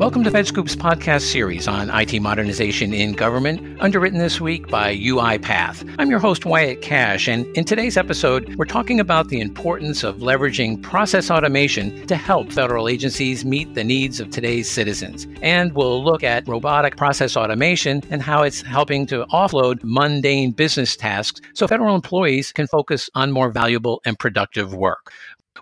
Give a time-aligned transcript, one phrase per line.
[0.00, 5.94] Welcome to FedScoop's podcast series on IT modernization in government, underwritten this week by UiPath.
[5.98, 10.16] I'm your host, Wyatt Kash, and in today's episode, we're talking about the importance of
[10.20, 15.26] leveraging process automation to help federal agencies meet the needs of today's citizens.
[15.42, 20.96] And we'll look at robotic process automation and how it's helping to offload mundane business
[20.96, 25.12] tasks so federal employees can focus on more valuable and productive work.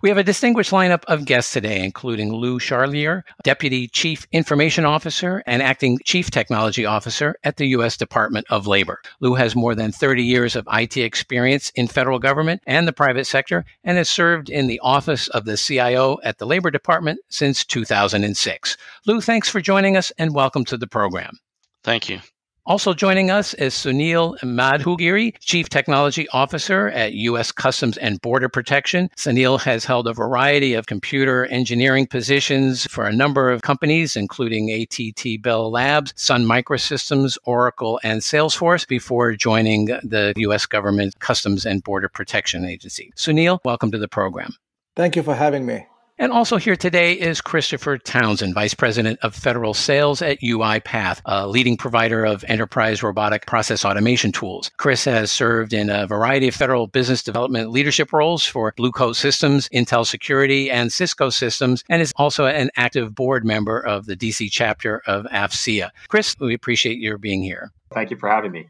[0.02, 5.42] We have a distinguished lineup of guests today, including Lou Charlier, Deputy Chief Information Officer
[5.46, 7.96] and Acting Chief Technology Officer at the U.S.
[7.96, 9.00] Department of Labor.
[9.20, 13.26] Lou has more than 30 years of IT experience in federal government and the private
[13.26, 17.64] sector and has served in the Office of the CIO at the Labor Department since
[17.64, 18.76] 2006.
[19.06, 21.38] Lou, thanks for joining us and welcome to the program.
[21.82, 22.20] Thank you.
[22.68, 27.50] Also joining us is Sunil Madhugiri, Chief Technology Officer at U.S.
[27.50, 29.08] Customs and Border Protection.
[29.16, 34.70] Sunil has held a variety of computer engineering positions for a number of companies, including
[34.70, 40.66] ATT Bell Labs, Sun Microsystems, Oracle, and Salesforce, before joining the U.S.
[40.66, 43.10] Government Customs and Border Protection Agency.
[43.16, 44.52] Sunil, welcome to the program.
[44.94, 45.86] Thank you for having me.
[46.20, 51.46] And also here today is Christopher Townsend, Vice President of Federal Sales at UiPath, a
[51.46, 54.68] leading provider of enterprise robotic process automation tools.
[54.78, 59.14] Chris has served in a variety of federal business development leadership roles for Blue Coat
[59.14, 64.16] Systems, Intel Security, and Cisco Systems, and is also an active board member of the
[64.16, 65.90] DC chapter of AFCEA.
[66.08, 67.70] Chris, we appreciate your being here.
[67.94, 68.68] Thank you for having me.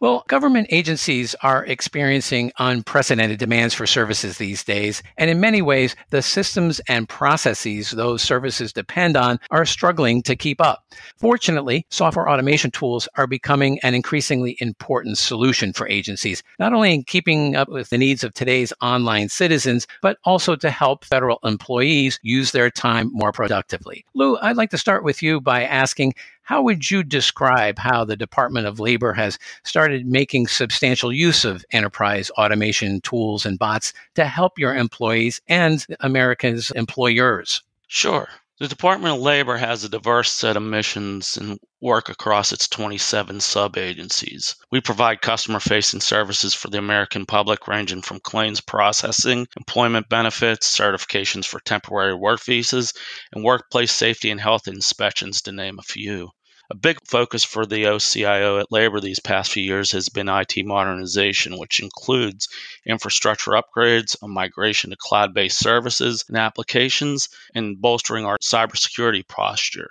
[0.00, 5.94] Well, government agencies are experiencing unprecedented demands for services these days, and in many ways,
[6.08, 10.86] the systems and processes those services depend on are struggling to keep up.
[11.18, 17.02] Fortunately, software automation tools are becoming an increasingly important solution for agencies, not only in
[17.02, 22.18] keeping up with the needs of today's online citizens, but also to help federal employees
[22.22, 24.06] use their time more productively.
[24.14, 26.14] Lou, I'd like to start with you by asking
[26.50, 31.64] how would you describe how the Department of Labor has started making substantial use of
[31.70, 37.62] enterprise automation tools and bots to help your employees and America's employers?
[37.86, 38.28] Sure.
[38.58, 43.38] The Department of Labor has a diverse set of missions and work across its 27
[43.38, 44.56] sub agencies.
[44.72, 50.76] We provide customer facing services for the American public, ranging from claims processing, employment benefits,
[50.76, 52.92] certifications for temporary work visas,
[53.32, 56.30] and workplace safety and health inspections, to name a few.
[56.72, 60.64] A big focus for the OCIO at Labor these past few years has been IT
[60.64, 62.48] modernization, which includes
[62.86, 69.90] infrastructure upgrades, a migration to cloud based services and applications, and bolstering our cybersecurity posture.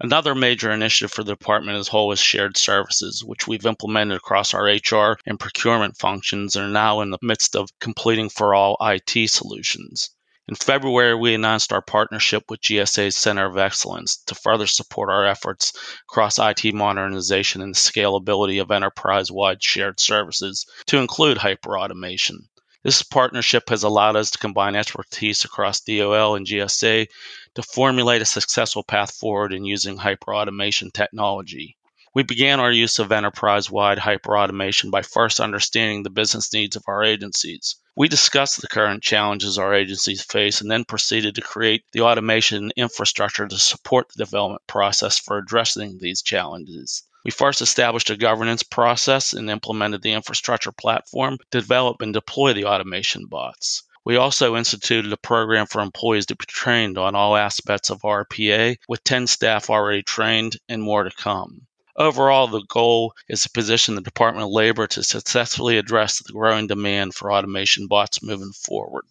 [0.00, 4.16] Another major initiative for the department as a whole is shared services, which we've implemented
[4.16, 8.54] across our HR and procurement functions and are now in the midst of completing for
[8.54, 10.15] all IT solutions.
[10.48, 15.26] In February, we announced our partnership with GSA's Center of Excellence to further support our
[15.26, 15.72] efforts
[16.08, 22.46] across IT modernization and the scalability of enterprise wide shared services to include hyperautomation.
[22.84, 27.08] This partnership has allowed us to combine expertise across DOL and GSA
[27.56, 31.76] to formulate a successful path forward in using hyperautomation technology.
[32.16, 36.84] We began our use of enterprise wide hyperautomation by first understanding the business needs of
[36.86, 37.76] our agencies.
[37.94, 42.72] We discussed the current challenges our agencies face and then proceeded to create the automation
[42.74, 47.02] infrastructure to support the development process for addressing these challenges.
[47.22, 52.54] We first established a governance process and implemented the infrastructure platform to develop and deploy
[52.54, 53.82] the automation bots.
[54.06, 58.78] We also instituted a program for employees to be trained on all aspects of RPA,
[58.88, 61.65] with 10 staff already trained and more to come.
[61.98, 66.66] Overall, the goal is to position the Department of Labor to successfully address the growing
[66.66, 69.04] demand for automation bots moving forward.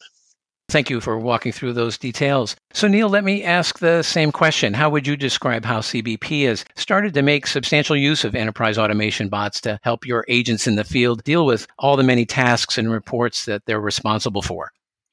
[0.70, 2.56] Thank you for walking through those details.
[2.74, 4.74] Sunil, let me ask the same question.
[4.74, 9.30] How would you describe how CBP has started to make substantial use of enterprise automation
[9.30, 12.92] bots to help your agents in the field deal with all the many tasks and
[12.92, 14.72] reports that they're responsible for?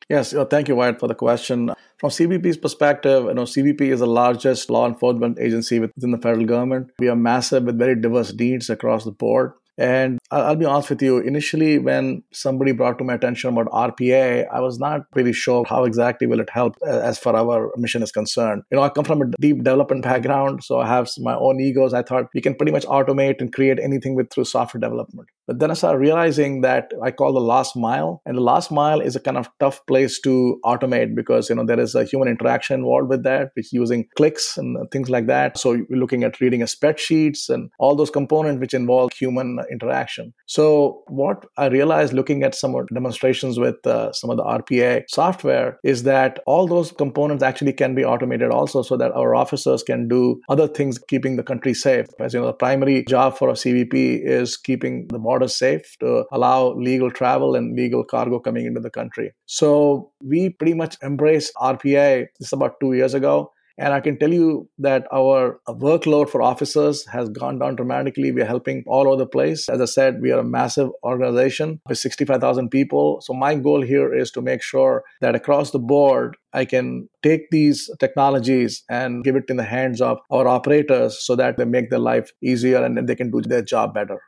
[0.08, 1.70] Yes, uh, thank you, Wyatt, for the question.
[1.98, 6.44] From CBP's perspective, you know, CBP is the largest law enforcement agency within the federal
[6.44, 6.90] government.
[6.98, 9.52] We are massive with very diverse needs across the board.
[9.78, 14.46] And I'll be honest with you, initially when somebody brought to my attention about RPA,
[14.52, 18.12] I was not really sure how exactly will it help as far our mission is
[18.12, 18.62] concerned.
[18.70, 21.94] You know, I come from a deep development background, so I have my own egos.
[21.94, 25.28] I thought we can pretty much automate and create anything with through software development.
[25.52, 29.02] But then I started realizing that I call the last mile, and the last mile
[29.02, 32.28] is a kind of tough place to automate because you know there is a human
[32.28, 35.58] interaction involved with that, which using clicks and things like that.
[35.58, 40.32] So you're looking at reading a spreadsheets and all those components which involve human interaction.
[40.46, 45.78] So what I realized looking at some demonstrations with uh, some of the RPA software
[45.84, 50.08] is that all those components actually can be automated also, so that our officers can
[50.08, 52.06] do other things, keeping the country safe.
[52.18, 56.24] As you know, the primary job for a CBP is keeping the borders safe to
[56.32, 59.32] allow legal travel and legal cargo coming into the country.
[59.46, 63.50] So we pretty much embraced RPA just about two years ago.
[63.78, 68.30] And I can tell you that our workload for officers has gone down dramatically.
[68.30, 69.66] We're helping all over the place.
[69.68, 73.22] As I said, we are a massive organization with 65,000 people.
[73.22, 77.50] So my goal here is to make sure that across the board, I can take
[77.50, 81.88] these technologies and give it in the hands of our operators so that they make
[81.88, 84.20] their life easier and they can do their job better.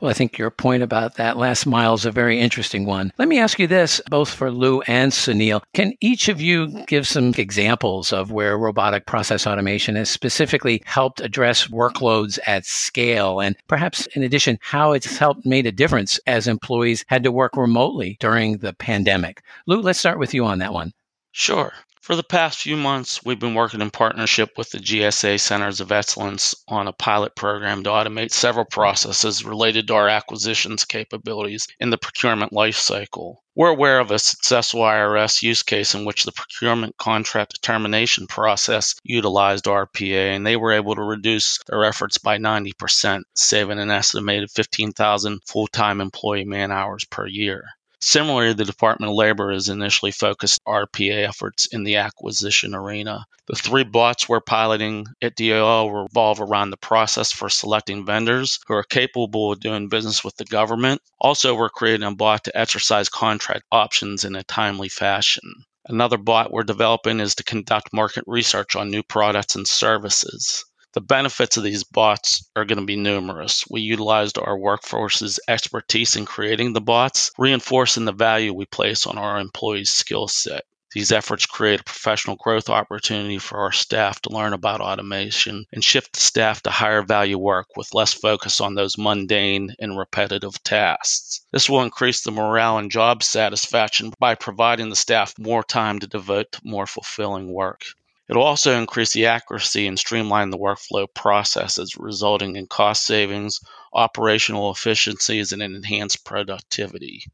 [0.00, 3.12] Well, I think your point about that last mile is a very interesting one.
[3.16, 5.62] Let me ask you this, both for Lou and Sunil.
[5.72, 11.20] Can each of you give some examples of where robotic process automation has specifically helped
[11.20, 13.40] address workloads at scale?
[13.40, 17.56] And perhaps in addition, how it's helped made a difference as employees had to work
[17.56, 19.42] remotely during the pandemic?
[19.68, 20.92] Lou, let's start with you on that one.
[21.30, 21.72] Sure.
[22.04, 25.90] For the past few months, we've been working in partnership with the GSA Centers of
[25.90, 31.88] Excellence on a pilot program to automate several processes related to our acquisitions capabilities in
[31.88, 33.36] the procurement lifecycle.
[33.54, 38.94] We're aware of a successful IRS use case in which the procurement contract determination process
[39.02, 44.50] utilized RPA, and they were able to reduce their efforts by 90%, saving an estimated
[44.50, 47.64] 15,000 full time employee man hours per year.
[48.06, 53.24] Similarly, the Department of Labor has initially focused RPA efforts in the acquisition arena.
[53.46, 58.74] The three bots we're piloting at DOL revolve around the process for selecting vendors who
[58.74, 61.00] are capable of doing business with the government.
[61.18, 65.64] Also, we're creating a bot to exercise contract options in a timely fashion.
[65.86, 70.66] Another bot we're developing is to conduct market research on new products and services.
[70.94, 73.64] The benefits of these bots are going to be numerous.
[73.68, 79.18] We utilized our workforce's expertise in creating the bots, reinforcing the value we place on
[79.18, 80.62] our employees' skill set.
[80.92, 85.82] These efforts create a professional growth opportunity for our staff to learn about automation and
[85.82, 90.62] shift the staff to higher value work with less focus on those mundane and repetitive
[90.62, 91.44] tasks.
[91.50, 96.06] This will increase the morale and job satisfaction by providing the staff more time to
[96.06, 97.82] devote to more fulfilling work.
[98.26, 103.60] It'll also increase the accuracy and streamline the workflow processes, resulting in cost savings,
[103.92, 107.24] operational efficiencies, and an enhanced productivity.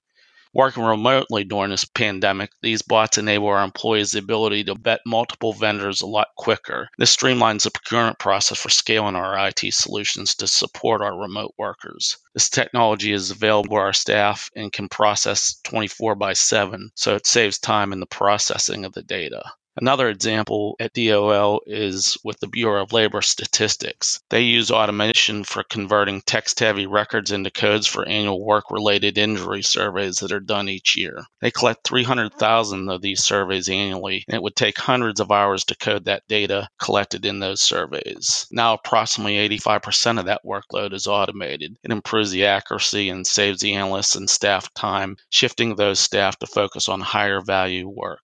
[0.53, 5.53] Working remotely during this pandemic, these bots enable our employees the ability to vet multiple
[5.53, 6.89] vendors a lot quicker.
[6.99, 12.17] This streamlines the procurement process for scaling our IT solutions to support our remote workers.
[12.35, 17.29] This technology is available to our staff and can process 24 by 7, so it
[17.29, 19.53] saves time in the processing of the data.
[19.77, 24.21] Another example at DOL is with the Bureau of Labor Statistics.
[24.29, 29.63] They use automation for converting text heavy records into codes for annual work related injury
[29.63, 31.25] surveys that are done each year.
[31.41, 35.77] They collect 300,000 of these surveys annually, and it would take hundreds of hours to
[35.77, 38.49] code that data collected in those surveys.
[38.51, 41.77] Now, approximately 85% of that workload is automated.
[41.85, 46.49] It improves the accuracy and saves the analysts and staff time, shifting those staff to
[46.49, 48.19] focus on higher value work.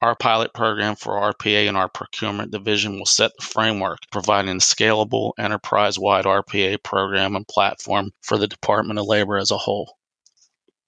[0.00, 4.60] Our pilot program for RPA and our procurement division will set the framework, providing a
[4.60, 9.92] scalable enterprise wide RPA program and platform for the Department of Labor as a whole.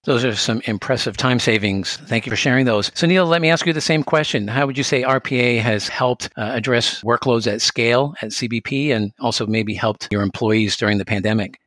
[0.04, 1.96] Those are some impressive time savings.
[2.06, 2.88] Thank you for sharing those.
[2.90, 4.48] Sunil, let me ask you the same question.
[4.48, 9.12] How would you say RPA has helped uh, address workloads at scale at CBP and
[9.20, 11.58] also maybe helped your employees during the pandemic?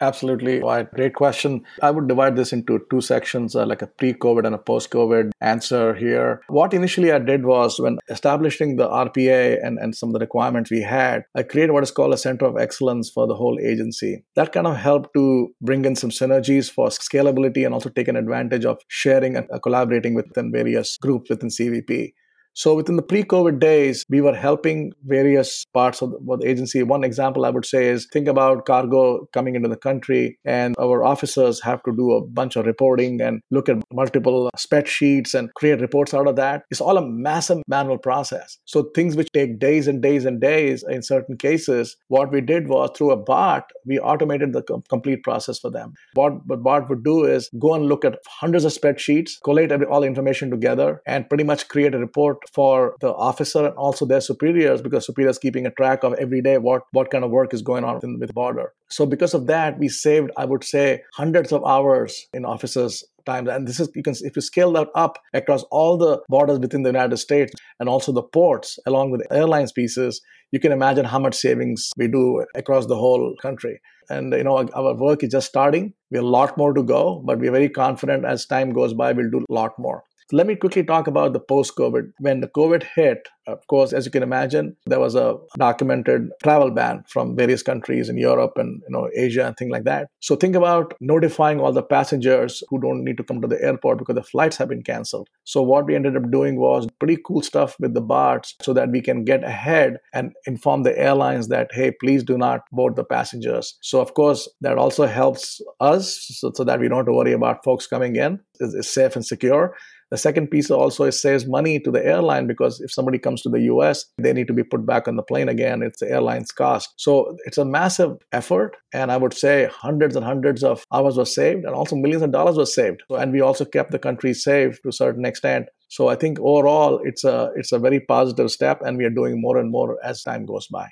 [0.00, 0.60] Absolutely.
[0.60, 0.92] Wyatt.
[0.94, 1.62] Great question.
[1.82, 4.90] I would divide this into two sections, uh, like a pre COVID and a post
[4.90, 6.40] COVID answer here.
[6.48, 10.70] What initially I did was when establishing the RPA and, and some of the requirements
[10.70, 14.24] we had, I created what is called a center of excellence for the whole agency.
[14.36, 18.64] That kind of helped to bring in some synergies for scalability and also taking advantage
[18.64, 22.12] of sharing and uh, collaborating within various groups within CBP.
[22.58, 26.82] So within the pre-COVID days, we were helping various parts of the, the, agency.
[26.82, 31.04] One example I would say is think about cargo coming into the country, and our
[31.04, 35.80] officers have to do a bunch of reporting and look at multiple spreadsheets and create
[35.80, 36.64] reports out of that.
[36.68, 38.58] It's all a massive manual process.
[38.64, 42.66] So things which take days and days and days in certain cases, what we did
[42.66, 45.92] was through a bot, we automated the com- complete process for them.
[46.14, 50.00] What what bot would do is go and look at hundreds of spreadsheets, collate all
[50.00, 54.20] the information together, and pretty much create a report for the officer and also their
[54.20, 57.62] superiors because superiors keeping a track of every day what, what kind of work is
[57.62, 58.72] going on within, with the border.
[58.90, 63.48] So because of that, we saved, I would say, hundreds of hours in officers' time.
[63.48, 66.82] And this is you can if you scale that up across all the borders within
[66.82, 71.18] the United States and also the ports along with airlines pieces, you can imagine how
[71.18, 73.80] much savings we do across the whole country.
[74.10, 75.92] And you know, our work is just starting.
[76.10, 79.12] We have a lot more to go, but we're very confident as time goes by,
[79.12, 80.02] we'll do a lot more.
[80.30, 82.12] Let me quickly talk about the post COVID.
[82.18, 86.70] When the COVID hit, of course, as you can imagine, there was a documented travel
[86.70, 90.08] ban from various countries in Europe and you know Asia and things like that.
[90.20, 93.98] So think about notifying all the passengers who don't need to come to the airport
[93.98, 95.28] because the flights have been canceled.
[95.44, 98.90] So what we ended up doing was pretty cool stuff with the bots so that
[98.90, 103.04] we can get ahead and inform the airlines that hey, please do not board the
[103.04, 103.78] passengers.
[103.80, 107.32] So of course that also helps us so, so that we don't have to worry
[107.32, 108.40] about folks coming in.
[108.60, 109.74] It's, it's safe and secure.
[110.10, 113.48] The second piece also is saves money to the airline because if somebody comes to
[113.48, 115.82] the US, they need to be put back on the plane again.
[115.82, 116.94] It's the airline's cost.
[116.96, 118.76] So it's a massive effort.
[118.92, 122.32] And I would say hundreds and hundreds of hours were saved and also millions of
[122.32, 123.02] dollars were saved.
[123.08, 125.66] So, and we also kept the country safe to a certain extent.
[125.88, 129.40] So I think overall it's a it's a very positive step and we are doing
[129.40, 130.88] more and more as time goes by.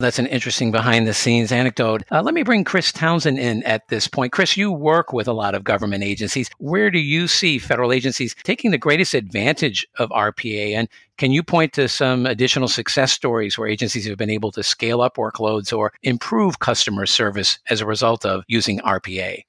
[0.00, 2.04] That's an interesting behind the scenes anecdote.
[2.10, 4.32] Uh, let me bring Chris Townsend in at this point.
[4.32, 6.48] Chris, you work with a lot of government agencies.
[6.56, 10.72] Where do you see federal agencies taking the greatest advantage of RPA?
[10.72, 10.88] And
[11.18, 15.02] can you point to some additional success stories where agencies have been able to scale
[15.02, 19.42] up workloads or improve customer service as a result of using RPA?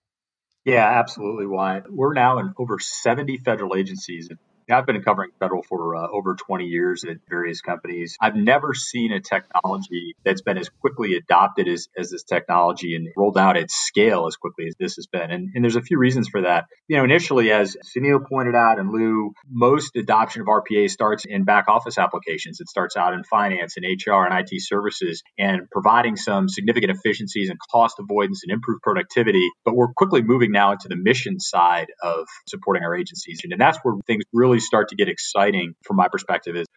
[0.65, 1.86] Yeah, absolutely, Wyatt.
[1.89, 4.29] We're now in over 70 federal agencies
[4.69, 8.17] I've been covering federal for uh, over 20 years at various companies.
[8.21, 13.07] I've never seen a technology that's been as quickly adopted as, as this technology and
[13.15, 15.31] rolled out at scale as quickly as this has been.
[15.31, 16.65] And, and there's a few reasons for that.
[16.87, 21.43] You know, initially, as Sunil pointed out and Lou, most adoption of RPA starts in
[21.43, 22.59] back office applications.
[22.59, 27.49] It starts out in finance and HR and IT services and providing some significant efficiencies
[27.49, 29.47] and cost avoidance and improved productivity.
[29.65, 33.39] But we're quickly moving now into the mission side of supporting our agencies.
[33.43, 36.67] And that's where things really start to get exciting from my perspective is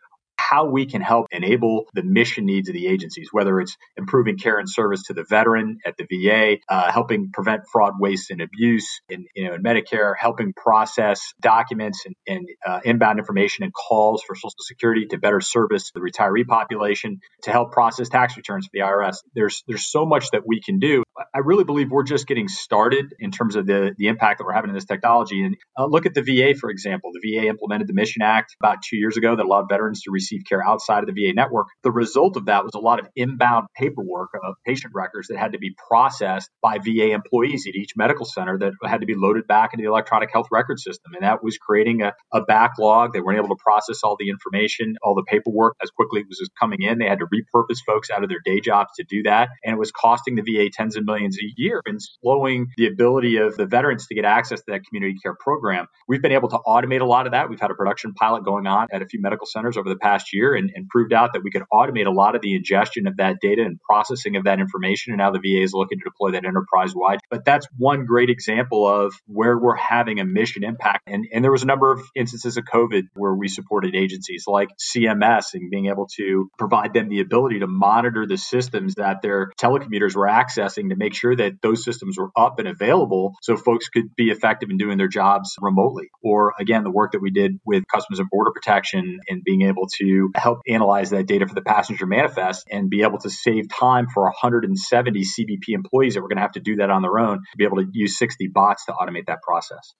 [0.50, 4.58] how we can help enable the mission needs of the agencies, whether it's improving care
[4.58, 9.00] and service to the veteran at the VA, uh, helping prevent fraud, waste, and abuse
[9.08, 14.22] in, you know, in Medicare, helping process documents and, and uh, inbound information and calls
[14.26, 18.70] for Social Security to better service the retiree population, to help process tax returns for
[18.72, 19.18] the IRS.
[19.34, 21.04] There's there's so much that we can do.
[21.16, 24.52] I really believe we're just getting started in terms of the, the impact that we're
[24.52, 25.44] having in this technology.
[25.44, 27.10] And uh, look at the VA, for example.
[27.12, 30.33] The VA implemented the Mission Act about two years ago that allowed veterans to receive
[30.42, 31.66] care outside of the VA network.
[31.82, 35.52] The result of that was a lot of inbound paperwork of patient records that had
[35.52, 39.46] to be processed by VA employees at each medical center that had to be loaded
[39.46, 41.12] back into the electronic health record system.
[41.14, 43.12] And that was creating a, a backlog.
[43.12, 46.42] They weren't able to process all the information, all the paperwork as quickly as it
[46.42, 46.98] was coming in.
[46.98, 49.48] They had to repurpose folks out of their day jobs to do that.
[49.64, 53.36] And it was costing the VA tens of millions a year and slowing the ability
[53.36, 55.86] of the veterans to get access to that community care program.
[56.08, 57.48] We've been able to automate a lot of that.
[57.48, 60.23] We've had a production pilot going on at a few medical centers over the past
[60.32, 63.16] year and, and proved out that we could automate a lot of the ingestion of
[63.18, 65.12] that data and processing of that information.
[65.12, 67.20] And now the VA is looking to deploy that enterprise wide.
[67.30, 71.02] But that's one great example of where we're having a mission impact.
[71.06, 74.70] And, and there was a number of instances of COVID where we supported agencies like
[74.78, 79.50] CMS and being able to provide them the ability to monitor the systems that their
[79.60, 83.88] telecommuters were accessing to make sure that those systems were up and available so folks
[83.88, 86.08] could be effective in doing their jobs remotely.
[86.22, 89.86] Or again, the work that we did with Customs and Border Protection and being able
[89.98, 90.04] to
[90.34, 94.24] help analyze that data for the passenger manifest and be able to save time for
[94.24, 97.56] 170 CBP employees that were going to have to do that on their own to
[97.56, 99.94] be able to use 60 bots to automate that process.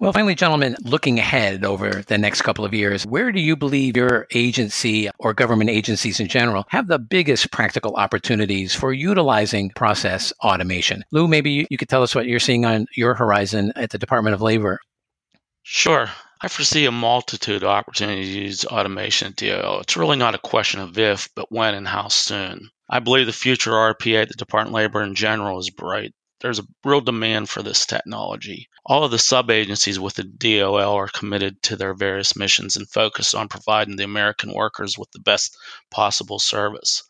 [0.00, 3.98] Well, finally, gentlemen, looking ahead over the next couple of years, where do you believe
[3.98, 10.32] your agency or government agencies in general have the biggest practical opportunities for utilizing process
[10.42, 11.04] automation?
[11.12, 14.32] Lou, maybe you could tell us what you're seeing on your horizon at the Department
[14.32, 14.80] of Labor.
[15.64, 16.08] Sure.
[16.42, 19.80] I foresee a multitude of opportunities to use automation at DOL.
[19.80, 22.70] It's really not a question of if, but when and how soon.
[22.88, 26.14] I believe the future of RPA at the Department of Labor in general is bright.
[26.40, 28.70] There's a real demand for this technology.
[28.86, 33.34] All of the sub agencies within DOL are committed to their various missions and focused
[33.34, 35.54] on providing the American workers with the best
[35.90, 37.02] possible service.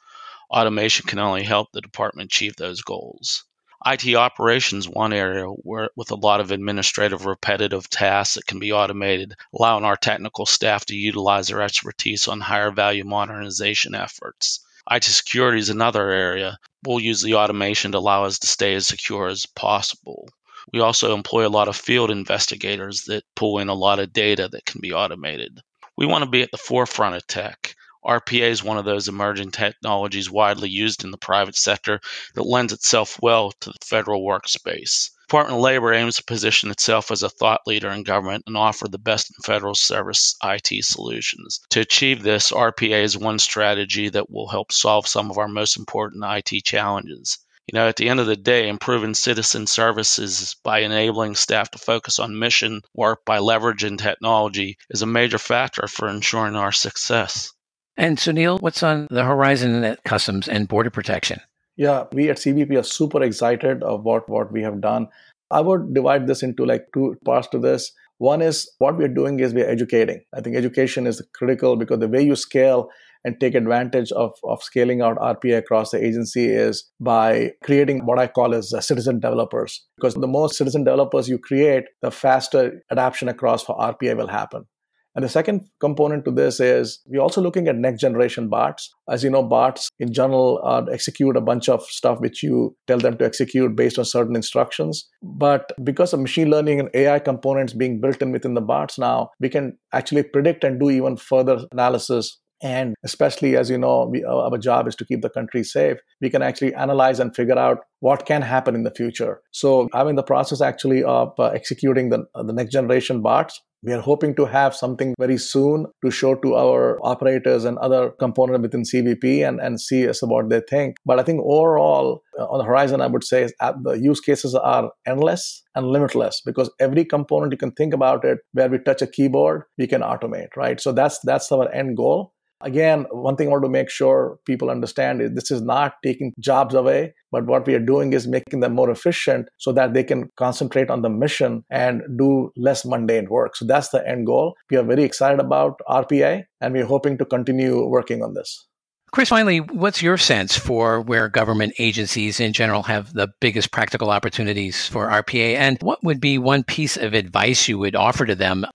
[0.51, 3.45] Automation can only help the department achieve those goals.
[3.87, 8.73] IT operations one area where with a lot of administrative repetitive tasks that can be
[8.73, 14.61] automated, allowing our technical staff to utilize their expertise on higher value modernization efforts.
[14.91, 16.59] IT security is another area.
[16.85, 20.29] We'll use the automation to allow us to stay as secure as possible.
[20.73, 24.49] We also employ a lot of field investigators that pull in a lot of data
[24.49, 25.61] that can be automated.
[25.97, 27.75] We want to be at the forefront of tech.
[28.05, 32.01] RPA is one of those emerging technologies widely used in the private sector
[32.35, 35.11] that lends itself well to the federal workspace.
[35.29, 38.89] Department of Labor aims to position itself as a thought leader in government and offer
[38.89, 41.61] the best in federal service IT solutions.
[41.71, 45.77] To achieve this, RPA is one strategy that will help solve some of our most
[45.77, 47.39] important IT challenges.
[47.67, 51.79] You know, at the end of the day, improving citizen services by enabling staff to
[51.79, 57.53] focus on mission work by leveraging technology is a major factor for ensuring our success.
[58.01, 61.39] And Sunil, what's on the horizon at Customs and Border Protection?
[61.77, 65.09] Yeah, we at CBP are super excited what, what we have done.
[65.51, 67.93] I would divide this into like two parts to this.
[68.17, 70.23] One is what we're doing is we're educating.
[70.35, 72.89] I think education is critical because the way you scale
[73.23, 78.19] and take advantage of, of scaling out RPA across the agency is by creating what
[78.19, 79.85] I call as uh, citizen developers.
[79.97, 84.65] Because the more citizen developers you create, the faster adoption across for RPA will happen.
[85.15, 88.93] And the second component to this is we're also looking at next generation bots.
[89.09, 92.99] As you know, bots in general uh, execute a bunch of stuff which you tell
[92.99, 95.09] them to execute based on certain instructions.
[95.23, 99.31] But because of machine learning and AI components being built in within the bots now,
[99.41, 104.23] we can actually predict and do even further analysis and especially as you know, we,
[104.25, 105.99] our job is to keep the country safe.
[106.21, 109.41] We can actually analyze and figure out what can happen in the future.
[109.53, 113.61] So I'm in the process actually of uh, executing the, uh, the next generation bots.
[113.83, 118.11] We are hoping to have something very soon to show to our operators and other
[118.11, 120.97] components within CBP and, and see as what they think.
[121.07, 124.91] But I think overall, uh, on the horizon, I would say the use cases are
[125.07, 129.07] endless and limitless because every component you can think about it, where we touch a
[129.07, 130.79] keyboard, we can automate, right?
[130.79, 132.35] So that's that's our end goal.
[132.63, 136.35] Again, one thing I want to make sure people understand is this is not taking
[136.39, 140.05] jobs away, but what we are doing is making them more efficient so that they
[140.05, 143.57] can concentrate on the mission and do less mundane work.
[143.57, 144.57] So that's the end goal.
[144.71, 148.67] We are very excited about RPA and we're hoping to continue working on this.
[149.13, 154.11] Chris, finally, what's your sense for where government agencies in general have the biggest practical
[154.11, 155.57] opportunities for RPA?
[155.57, 158.67] And what would be one piece of advice you would offer to them?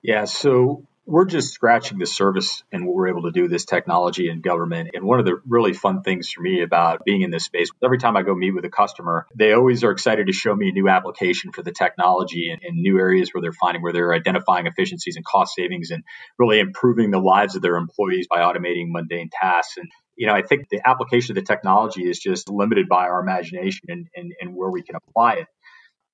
[0.00, 4.30] Yeah, so we're just scratching the surface and what we're able to do this technology
[4.30, 4.90] in government.
[4.94, 7.98] And one of the really fun things for me about being in this space, every
[7.98, 10.72] time I go meet with a customer, they always are excited to show me a
[10.72, 14.66] new application for the technology and, and new areas where they're finding where they're identifying
[14.66, 16.04] efficiencies and cost savings and
[16.38, 19.78] really improving the lives of their employees by automating mundane tasks.
[19.78, 23.20] And you know, I think the application of the technology is just limited by our
[23.20, 25.46] imagination and, and, and where we can apply it.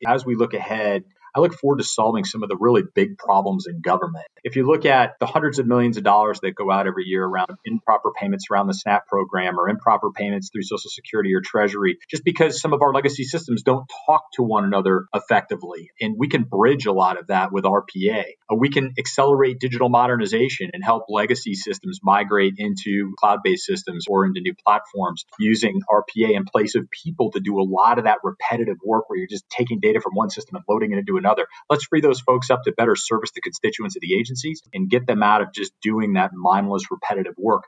[0.06, 3.66] As we look ahead, I look forward to solving some of the really big problems
[3.66, 4.26] in government.
[4.44, 7.24] If you look at the hundreds of millions of dollars that go out every year
[7.24, 11.98] around improper payments around the SNAP program or improper payments through Social Security or Treasury,
[12.10, 15.90] just because some of our legacy systems don't talk to one another effectively.
[16.00, 18.24] And we can bridge a lot of that with RPA.
[18.50, 24.06] Uh, we can accelerate digital modernization and help legacy systems migrate into cloud based systems
[24.08, 28.04] or into new platforms using RPA in place of people to do a lot of
[28.04, 31.17] that repetitive work where you're just taking data from one system and loading it into
[31.18, 31.46] another.
[31.68, 35.06] Let's free those folks up to better service the constituents of the agencies and get
[35.06, 37.64] them out of just doing that mindless, repetitive work.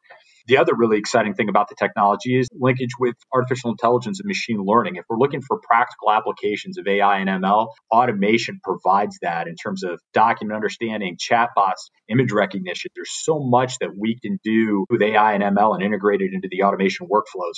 [0.46, 4.60] The other really exciting thing about the technology is linkage with artificial intelligence and machine
[4.64, 4.96] learning.
[4.96, 9.84] If we're looking for practical applications of AI and ML, automation provides that in terms
[9.84, 12.90] of document understanding, chatbots, image recognition.
[12.96, 16.48] There's so much that we can do with AI and ML and integrate it into
[16.50, 17.54] the automation workflows.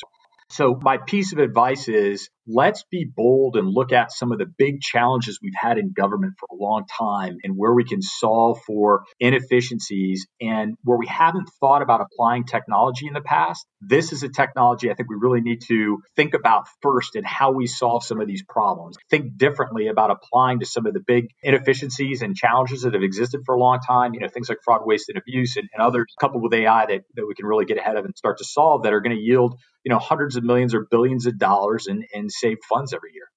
[0.52, 4.46] So, my piece of advice is let's be bold and look at some of the
[4.58, 8.60] big challenges we've had in government for a long time and where we can solve
[8.66, 13.64] for inefficiencies and where we haven't thought about applying technology in the past.
[13.80, 17.52] This is a technology I think we really need to think about first and how
[17.52, 18.96] we solve some of these problems.
[19.08, 23.42] Think differently about applying to some of the big inefficiencies and challenges that have existed
[23.46, 26.06] for a long time, you know, things like fraud, waste, and abuse and, and others
[26.20, 28.82] coupled with AI that, that we can really get ahead of and start to solve
[28.82, 32.04] that are going to yield, you know, hundreds of millions or billions of dollars in,
[32.12, 33.28] in save funds every year.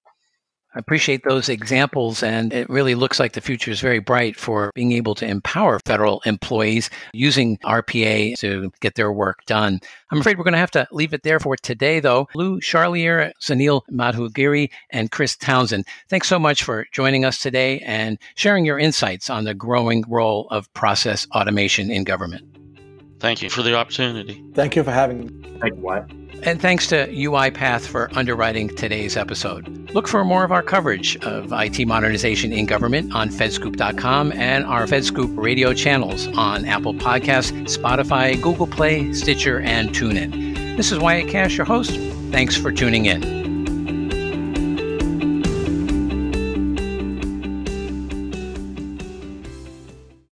[0.76, 4.72] I appreciate those examples, and it really looks like the future is very bright for
[4.76, 9.80] being able to empower federal employees using RPA to get their work done.
[10.12, 12.28] I'm afraid we're going to have to leave it there for today, though.
[12.36, 18.20] Lou Charlier, Sunil Madhugiri, and Chris Townsend, thanks so much for joining us today and
[18.36, 22.44] sharing your insights on the growing role of process automation in government.
[23.22, 24.44] Thank you for the opportunity.
[24.54, 25.58] Thank you for having me.
[25.62, 26.25] Thank you, Wyatt.
[26.44, 29.68] And thanks to UiPath for underwriting today's episode.
[29.96, 34.86] Look for more of our coverage of IT modernization in government on fedscoop.com and our
[34.86, 40.78] FedScoop radio channels on Apple Podcasts, Spotify, Google Play, Stitcher, and TuneIn.
[40.78, 41.92] This is Wyatt Kash, your host.
[42.32, 43.45] Thanks for tuning in.